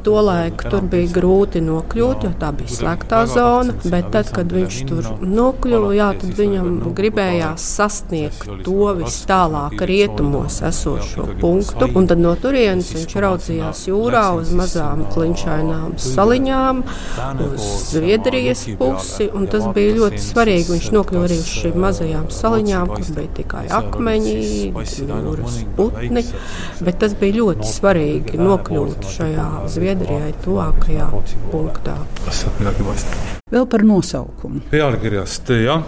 Tolaik 0.05 0.63
tur 0.73 0.85
bija 0.89 1.11
grūti 1.13 1.61
nokļūt, 1.65 2.25
jo 2.25 2.31
tā 2.41 2.51
bija 2.57 2.73
slēgtā 2.73 3.21
zona. 3.29 3.75
Bet 3.85 4.09
tad, 4.15 4.31
kad 4.33 4.53
viņš 4.55 4.79
tur 4.89 5.09
nokļuva, 5.21 5.91
jā, 5.97 6.09
tad 6.21 6.33
viņam 6.39 6.71
gribējās 6.97 7.67
sasniegt 7.77 8.47
to 8.65 8.95
vis 8.97 9.19
tālāk 9.29 9.83
rietumos 9.91 10.61
esošo 10.67 11.27
punktu. 11.43 11.91
Un 11.99 12.09
tad 12.11 12.23
no 12.23 12.33
turienes 12.41 12.93
viņš 12.97 13.17
raudzījās 13.25 13.83
jūrā 13.91 14.25
uz 14.39 14.55
mazām 14.57 15.05
kliņšainām 15.13 15.99
saliņām, 16.01 16.83
uz 17.51 17.69
Zviedrijas 17.91 18.65
pusi. 18.81 19.29
Tas 19.51 19.69
bija 19.77 19.97
ļoti 19.99 20.23
svarīgi. 20.25 20.69
Viņš 20.71 20.91
nokļuva 20.95 21.27
arī 21.29 21.39
uz 21.43 21.53
šīm 21.61 21.79
mazajām 21.85 22.29
saliņām, 22.33 22.95
kur 22.95 23.13
bija 23.19 23.35
tikai 23.41 23.65
akmeņi, 23.81 24.37
jūras 25.11 25.61
putni. 25.77 26.25
Bet 26.81 27.01
tas 27.03 27.17
bija 27.21 27.41
ļoti 27.43 27.69
svarīgi 27.69 28.41
nokļūt 28.41 29.09
šajā 29.19 29.49
Zviedrijas 29.67 29.90
Zviedrijai 29.91 30.31
tuvākajā 30.45 31.07
punktā. 31.51 31.97
Vēl 33.51 33.65
par 33.67 33.83
nosaukumu. 33.83 34.61
pealkirjast 34.71 35.51
jah, 35.65 35.83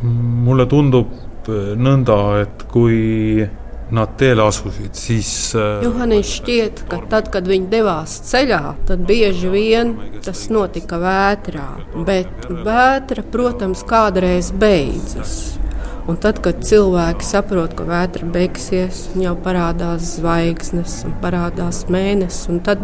mulle 0.00 0.64
tundub 0.64 1.12
eh, 1.12 1.74
nõnda, 1.76 2.16
et 2.40 2.64
kui 2.72 3.44
nad 3.92 4.14
teele 4.16 4.46
asusid, 4.48 4.94
siis. 4.96 5.28
Eh, 5.52 5.84
Johannis 5.84 6.30
šķiet, 6.38 6.86
ka 6.88 7.02
tad, 7.10 7.28
kad 7.34 7.44
viņi 7.50 7.68
devās 7.68 8.16
ceļā, 8.30 8.62
tad 8.88 9.04
bieži 9.04 9.52
vien 9.52 9.92
tas 10.24 10.46
notika 10.48 10.96
vētrā. 11.02 11.68
Bet 12.08 12.48
vētra, 12.48 13.26
protams, 13.28 13.84
kādreiz 13.84 14.54
beidzas. 14.56 15.58
Un 16.04 16.18
tad, 16.20 16.42
kad 16.44 16.58
cilvēki 16.60 17.24
saprot, 17.24 17.72
ka 17.78 17.86
vētra 17.88 18.26
beigsies, 18.28 19.06
jau 19.16 19.32
parādās 19.40 20.18
zvaigznes 20.18 20.98
parādās 21.22 21.86
mēnesis, 21.88 22.50
un 22.52 22.60
tad 22.66 22.82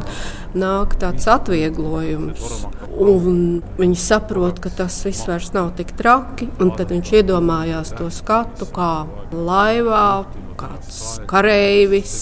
nāk 0.56 0.96
tāds 1.02 1.28
atvieglojums. 1.28 2.64
Un 3.00 3.60
viņi 3.76 3.98
saprot, 4.00 4.62
ka 4.64 4.72
tas 4.80 4.96
viss 5.04 5.28
vairs 5.28 5.52
nav 5.52 5.74
tik 5.76 5.92
traki, 6.00 6.48
un 6.64 6.72
tad 6.78 6.94
viņš 6.94 7.12
iedomājās 7.20 7.92
to 8.00 8.08
skatu 8.14 8.68
kā 8.72 9.04
laivā, 9.36 10.24
kāds 10.60 11.20
kareivis 11.28 12.16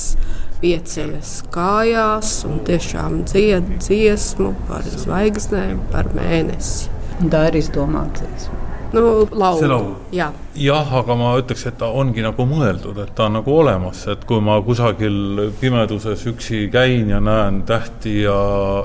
pieceļas 0.59 1.35
kājās 1.55 2.41
un 2.49 2.63
tiešām 2.67 3.21
dzied 3.31 3.77
dziesmu 3.79 4.55
par 4.67 4.87
zvaigznēm, 5.07 5.85
par 5.95 6.11
mēnesi. 6.19 6.91
Tā 7.31 7.49
ir 7.53 7.63
izdomāta 7.63 8.27
dziesma. 8.27 8.58
No 8.93 9.27
laul. 9.31 9.59
see 9.59 9.69
laul? 9.71 9.91
jah. 10.13 10.33
jah, 10.55 10.93
aga 11.01 11.17
ma 11.19 11.33
ütleks, 11.41 11.67
et 11.71 11.79
ta 11.81 11.91
ongi 11.95 12.25
nagu 12.25 12.47
mõeldud, 12.49 13.03
et 13.05 13.13
ta 13.17 13.29
on 13.29 13.39
nagu 13.39 13.59
olemas, 13.61 14.07
et 14.13 14.25
kui 14.29 14.41
ma 14.45 14.59
kusagil 14.65 15.51
pimeduses 15.61 16.25
üksi 16.31 16.67
käin 16.73 17.13
ja 17.13 17.21
näen 17.21 17.63
tähti 17.69 18.23
ja 18.25 18.39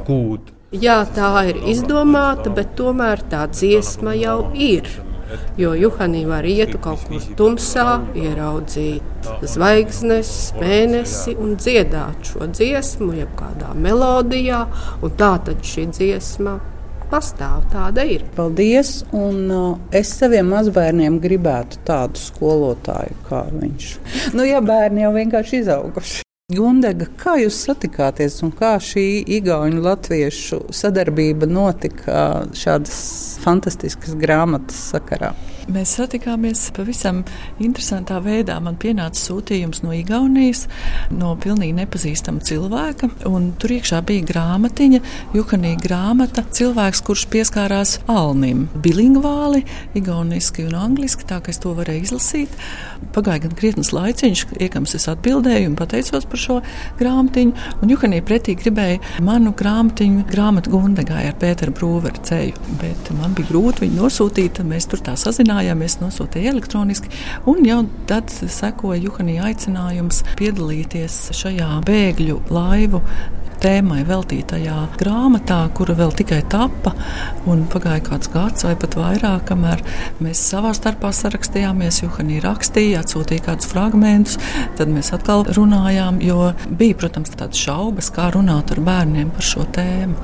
kuud. 0.08 0.52
Jā, 0.74 1.04
tā 1.06 1.30
ir 1.52 1.60
izdomāta, 1.70 2.50
bet 2.50 2.74
tomēr 2.80 3.22
tā 3.30 3.46
dziesma 3.52 4.16
jau 4.18 4.52
ir. 4.58 4.90
jo 5.58 5.72
Juhanī 5.74 6.26
var 6.30 6.46
iet 6.46 6.76
kaut 6.82 7.06
kur 7.10 7.22
tumsā, 7.38 8.02
ieraudzīt 8.14 9.30
zvaigznes, 9.50 10.54
mēnesi 10.62 11.34
un 11.40 11.56
dziedāt 11.58 12.28
šo 12.30 12.50
dziesmu, 12.52 13.14
jeb 13.18 13.34
kādā 13.40 13.74
melodijā, 13.74 14.66
un 15.02 15.18
tā 15.18 15.34
tad 15.46 15.66
šī 15.66 15.88
dziesma 15.94 16.60
pastāv, 17.12 17.64
tāda 17.74 18.06
ir. 18.08 18.26
Paldies! 18.38 19.02
Un, 19.16 19.40
uh, 19.52 19.78
es 19.96 20.12
saviem 20.18 20.52
mazbērniem 20.54 21.20
gribētu 21.24 21.82
tādu 21.88 22.22
skolotāju 22.22 23.18
kā 23.30 23.46
viņš. 23.54 23.90
Nu, 24.38 24.46
ja 24.48 24.62
bērni 24.64 25.06
jau 25.06 25.14
vienkārši 25.16 25.64
izauguši. 25.64 26.22
Gundega, 26.54 27.08
kā 27.18 27.38
jūs 27.40 27.56
satikāties 27.70 28.42
un 28.44 28.52
kā 28.54 28.74
šī 28.84 29.24
igauņu 29.40 29.80
latviešu 29.86 30.60
sadarbība 30.76 31.48
notika 31.48 32.44
šādas 32.58 33.00
fantastiskas 33.46 34.18
grāmatas 34.20 34.82
sakarā? 34.92 35.32
Mēs 35.72 35.93
satikāmies 35.96 36.65
pavisam 36.75 37.22
interesantā 37.63 38.17
veidā. 38.24 38.58
Man 38.60 38.75
pienāca 38.79 39.15
sūtījums 39.15 39.79
no 39.86 39.93
Igaunijas, 39.96 40.65
no 41.15 41.38
pilnīgi 41.39 41.77
nepazīstama 41.77 42.43
cilvēka. 42.43 43.08
Tur 43.24 43.72
iekšā 43.72 44.01
bija 44.03 44.25
grāmatiņa, 44.27 45.00
jukanīga 45.38 45.86
grāmata. 45.86 46.43
Cilvēks, 46.53 47.03
kurš 47.08 47.24
pieskārās 47.32 47.93
Alnim, 48.12 48.65
bilingvāli, 48.84 49.62
igauniski 49.96 50.65
un 50.67 50.75
angliski, 50.82 51.24
tā 51.29 51.39
ka 51.43 51.53
es 51.53 51.62
to 51.63 51.72
varēju 51.77 52.10
izlasīt. 52.10 52.60
Pagāja 53.15 53.46
gan 53.46 53.55
krietnes 53.55 53.93
laiciņš, 53.96 54.43
iekams 54.67 54.98
es 55.00 55.08
atbildēju 55.13 55.72
un 55.72 55.79
pateicos 55.79 56.27
par 56.27 56.43
šo 56.43 56.60
grāmatiņu. 57.00 57.55
Un 57.79 57.96
Jukanija 57.96 58.27
pretī 58.27 58.58
gribēja 58.60 59.00
manu 59.24 59.55
grāmatiņu, 59.55 60.27
grāmatu 60.27 60.75
Gundegāju 60.75 61.32
ar 61.32 61.39
Pēteru 61.39 61.77
Brūveru 61.79 62.27
ceļu. 62.27 62.67
Bet 62.84 63.15
man 63.15 63.36
bija 63.38 63.53
grūti 63.53 63.88
viņu 63.88 64.01
nosūtīt, 64.03 64.63
mēs 64.67 64.91
tur 64.91 65.03
tā 65.05 65.15
sazinājāmies 65.20 65.53
aicinājāmies, 65.54 66.00
nosūtīja 66.02 66.54
elektroniski, 66.54 67.12
un 67.50 67.66
jau 67.68 67.84
tad 68.10 68.32
sekoja 68.32 69.02
Juhanija 69.04 69.50
aicinājums 69.52 70.24
piedalīties 70.40 71.32
šajā 71.38 71.70
bēgļu 71.86 72.40
laivu 72.54 73.04
tēmai 73.63 74.01
veltītajā 74.08 74.75
grāmatā, 75.00 75.60
kura 75.77 75.96
vēl 75.98 76.12
tikai 76.20 76.41
tappa. 76.51 76.93
Pagāja 77.74 78.03
kāds 78.05 78.29
gads 78.34 78.65
vai 78.67 78.74
pat 78.79 78.96
vairāk, 79.00 79.46
kamēr 79.50 79.82
mēs 80.24 80.41
savā 80.51 80.74
starpā 80.75 81.13
sarakstījāmies. 81.15 82.01
Juhanī 82.03 82.39
rakstīja, 82.43 83.03
atsūtīja 83.03 83.46
kādus 83.48 83.70
fragmentus, 83.72 84.38
tad 84.77 84.91
mēs 84.91 85.13
atkal 85.15 85.46
runājām, 85.55 86.20
jo 86.24 86.51
bija, 86.67 86.98
protams, 87.00 87.32
tādas 87.39 87.62
šaubas, 87.63 88.12
kā 88.13 88.29
runāt 88.36 88.74
ar 88.75 88.82
bērniem 88.84 89.32
par 89.34 89.48
šo 89.48 89.65
tēmu. 89.75 90.17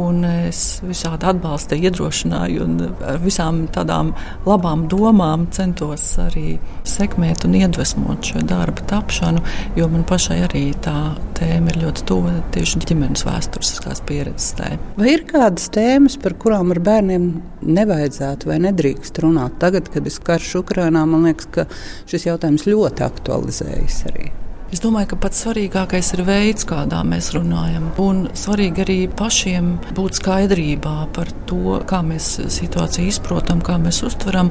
Un 0.00 0.24
es 0.28 0.62
visādi 0.84 1.28
atbalstīju, 1.30 1.88
iedrošināju 1.88 2.64
un 2.64 2.76
ar 3.06 3.20
visām 3.22 3.64
tādām 3.74 4.12
labām 4.48 4.86
domām 4.90 5.48
centos 5.54 6.06
arī 6.22 6.58
sekmēt 6.88 7.46
un 7.48 7.56
iedvesmot 7.60 8.30
šo 8.30 8.44
darbu 8.44 8.84
tapšanu, 8.90 9.44
jo 9.78 9.88
man 9.92 10.04
pašai 10.08 10.40
arī 10.48 10.66
tā 10.84 10.98
tēma 11.38 11.72
ir 11.72 11.80
ļoti 11.84 12.06
tuva 12.08 12.34
tieši 12.54 12.73
tieši 12.74 12.90
ģimenes 12.90 13.22
vēsturiskās 13.26 14.02
pieredzes 14.08 14.54
tēma. 14.58 14.94
Vai 14.98 15.12
ir 15.14 15.24
kādas 15.28 15.68
tēmas, 15.74 16.16
par 16.18 16.34
kurām 16.40 16.72
ar 16.74 16.80
bērniem 16.82 17.28
nevajadzētu 17.62 18.50
vai 18.50 18.58
nedrīkst 18.66 19.20
runāt? 19.22 19.60
Tagad, 19.62 19.90
kad 19.94 20.06
ir 20.06 20.22
karš 20.26 20.56
Ukrajinā, 20.64 21.04
man 21.06 21.28
liekas, 21.28 21.50
ka 21.54 21.68
šis 22.10 22.26
jautājums 22.26 22.66
ļoti 22.66 23.06
aktualizējas 23.06 24.00
arī. 24.10 24.32
Es 24.72 24.80
domāju, 24.82 25.12
ka 25.12 25.16
pats 25.22 25.42
svarīgākais 25.44 26.08
ir 26.16 26.22
veids, 26.26 26.64
kādā 26.66 27.02
mēs 27.06 27.28
runājam. 27.34 27.90
Un 28.00 28.24
svarīgi 28.34 28.82
arī 28.82 28.96
pašiem 29.12 29.68
būt 29.94 30.18
skaidrībā 30.18 30.94
par 31.14 31.28
to, 31.48 31.76
kā 31.86 32.00
mēs 32.06 32.26
situāciju 32.50 33.12
izprotam, 33.12 33.60
kā 33.64 33.76
mēs 33.82 34.00
uztveram. 34.06 34.50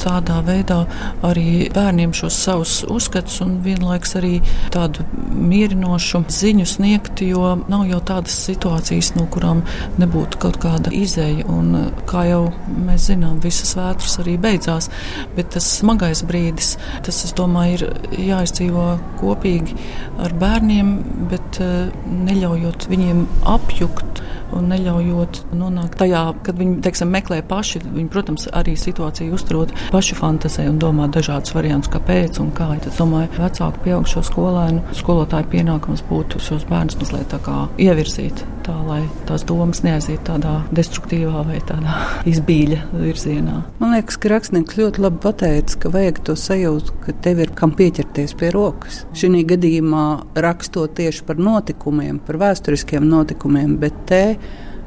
Tādā 0.00 0.40
veidā 0.44 0.80
arī 1.26 1.70
bērniem 1.72 2.12
šos 2.16 2.36
savus 2.44 2.74
uzskatus 2.90 3.38
un 3.44 3.54
vienlaikus 3.64 4.16
arī 4.20 4.32
tādu 4.74 5.06
mierinošu 5.30 6.24
ziņu 6.28 6.66
sniegt, 6.68 7.22
jo 7.24 7.54
nav 7.70 7.86
jau 7.88 8.02
tādas 8.10 8.36
situācijas, 8.48 9.14
no 9.16 9.28
kurām 9.32 9.62
nebūtu 10.00 10.42
kaut 10.42 10.60
kāda 10.62 10.92
izēja. 10.96 11.46
Un, 11.50 11.92
kā 12.10 12.26
jau 12.28 12.42
mēs 12.74 13.08
zinām, 13.12 13.40
visas 13.44 13.72
vētras 13.78 14.18
arī 14.24 14.36
beidzās. 14.42 14.90
Bet 15.38 15.54
tas 15.56 15.70
smagais 15.78 16.24
brīdis, 16.28 16.74
tas, 17.06 17.24
es 17.24 17.34
domāju, 17.38 17.78
ir 17.78 18.28
jāizdzīvo 18.32 18.86
kopīgi 19.20 19.76
ar 20.24 20.34
bērniem, 20.40 20.92
bet 21.30 21.60
eh, 21.64 21.90
neļaujot 22.28 22.88
viņiem 22.90 23.24
apjukt 23.54 24.24
un 24.56 24.66
neļaujot 24.70 25.42
nonākt 25.54 25.98
tajā, 26.00 26.22
kad 26.46 26.58
viņi 26.58 26.80
teiksim, 26.84 27.10
meklē 27.14 27.40
paši. 27.46 27.82
Viņi, 27.84 28.08
protams, 28.12 28.48
arī 28.56 28.76
situāciju 28.78 29.36
uzturot, 29.36 29.74
paši 29.94 30.18
fantāzē 30.18 30.66
un 30.70 30.80
domā 30.82 31.06
dažādus 31.12 31.54
variantus, 31.56 31.92
kāpēc 31.94 32.40
un 32.42 32.52
kā. 32.56 32.70
Tad, 32.80 32.94
domāju, 32.98 33.32
vecāku 33.38 33.84
pieaugušo 33.86 34.22
skolēnu 34.26 34.96
skolotāju 34.98 35.50
pienākums 35.54 36.04
būtu 36.10 36.42
šos 36.42 36.66
bērnus 36.70 36.98
mazliet 37.00 37.34
ievirzīt 37.80 38.44
tā, 38.66 38.74
lai 38.86 39.00
tās 39.28 39.44
domas 39.48 39.82
neaiziet 39.84 40.22
tādā 40.28 40.60
destruktīvā 40.74 41.44
vai 41.48 41.60
tādā 41.66 41.96
izbīļa 42.30 42.80
virzienā. 42.94 43.56
Man 43.80 43.94
liekas, 43.96 44.18
ka 44.20 44.32
rakstnieks 44.34 44.78
ļoti 44.80 45.04
labi 45.04 45.22
pateica, 45.24 45.78
ka 45.82 45.92
vajag 45.94 46.22
to 46.28 46.36
sajūtu, 46.38 46.96
ka 47.04 47.16
tev 47.24 47.42
ir 47.44 47.54
kam 47.58 47.74
pieķerties 47.76 48.36
pie 48.40 48.52
rokas. 48.54 49.02
Šī 49.10 49.42
gadījumā 49.42 50.06
rakstot 50.38 50.94
tieši 50.98 51.24
par 51.26 51.40
notikumiem, 51.42 52.20
par 52.22 52.38
vēsturiskiem 52.38 53.08
notikumiem, 53.10 53.74
bet 53.82 53.96
te 54.06 54.24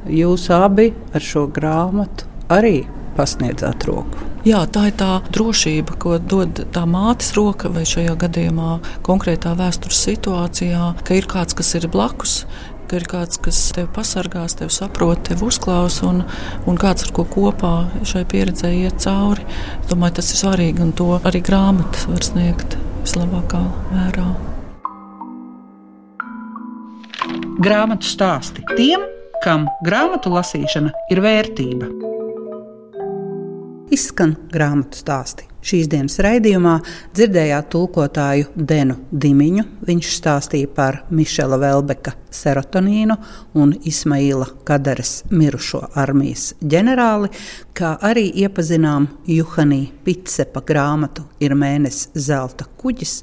jūs 0.08 0.48
abi 0.52 0.92
ar 1.12 1.24
šo 1.24 1.46
grāmatu 1.52 2.28
arī 2.52 2.84
pasniedzāt 3.18 3.84
roku. 3.88 4.30
Jā, 4.44 4.64
tā 4.68 4.90
ir 4.90 4.96
tā 5.00 5.22
drošība, 5.32 5.96
ko 6.00 6.18
dod 6.20 6.66
tā 6.74 6.82
mātes 6.88 7.32
roka, 7.36 7.70
vai 7.72 7.86
šajā 7.88 8.16
gadījumā 8.20 8.78
konkrētā 9.06 9.54
vēstures 9.56 10.02
situācijā, 10.04 10.90
ka 11.04 11.16
ir 11.16 11.28
kāds, 11.30 11.56
kas 11.56 11.74
ir 11.78 11.86
blakus, 11.92 12.42
ka 12.88 12.98
ir 13.00 13.06
kāds, 13.08 13.40
kas 13.40 13.60
tevi 13.76 13.88
pasargās, 13.96 14.56
tevi 14.58 14.72
saprot, 14.74 15.22
tevi 15.28 15.48
uzklaus 15.48 16.02
un, 16.04 16.24
un 16.68 16.80
kāds 16.80 17.06
ar 17.06 17.14
ko 17.16 17.24
kopā 17.28 17.74
šai 18.04 18.26
pieredzē 18.28 18.72
iet 18.82 19.00
cauri. 19.04 19.46
Domāju, 19.88 20.18
tas 20.20 20.34
ir 20.34 20.42
svarīgi 20.44 20.84
un 20.84 20.92
to 20.96 21.14
arī 21.22 21.40
grāmatas 21.44 22.08
var 22.10 22.28
sniegt 22.28 22.76
vislabākā 23.04 23.60
vērā. 23.92 24.26
Grāmatu 27.64 28.08
stāsti 28.08 28.64
tiem, 28.74 29.04
kam 29.44 29.68
grāmatu 29.84 30.32
lasīšana 30.32 30.92
ir 31.12 31.20
vērtība. 31.24 31.90
Izskan 33.94 34.34
grāmatu 34.52 34.98
stāsti. 34.98 35.53
Šīs 35.64 35.88
dienas 35.88 36.18
raidījumā 36.20 36.74
dzirdējāt 37.16 37.70
tulkotāju 37.72 38.50
Denu 38.54 38.98
Dimiņu. 39.10 39.64
Viņš 39.88 40.10
stāstīja 40.18 40.68
par 40.76 40.98
Mišela 41.14 41.56
Velbeka 41.62 42.12
serotonīnu 42.34 43.16
un 43.60 43.72
Ismaila 43.88 44.50
Kadaras 44.68 45.22
mirušo 45.32 45.80
armijas 46.00 46.50
ģenerāli, 46.60 47.32
kā 47.72 47.94
arī 48.04 48.26
iepazinām 48.44 49.08
Juhanī 49.30 49.86
Pitsepa 50.04 50.60
grāmatu 50.68 51.24
Ir 51.40 51.56
mēnesis 51.58 52.12
zelta 52.14 52.68
kuģis 52.80 53.16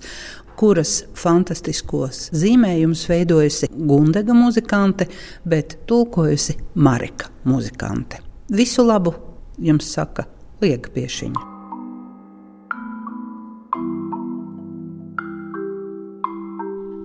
kuras 0.62 1.00
fantastiskos 1.18 2.28
zīmējumus 2.38 3.08
veidojusi 3.10 3.72
Gundega 3.90 4.36
muzikante, 4.38 5.08
bet 5.46 5.80
tulkojusi 5.90 6.58
Marika 6.76 7.32
muzikante. 7.50 8.22
Visu 8.52 8.86
labu 8.86 9.16
jums 9.58 9.94
saka 9.96 10.28
Liega 10.62 10.94
Piešiņa. 10.94 11.51